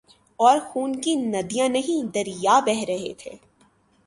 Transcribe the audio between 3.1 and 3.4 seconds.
تھے۔